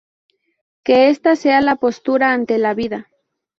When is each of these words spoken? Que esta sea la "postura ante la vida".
Que 0.83 1.09
esta 1.11 1.35
sea 1.35 1.61
la 1.61 1.75
"postura 1.75 2.33
ante 2.33 2.57
la 2.57 2.73
vida". 2.73 3.07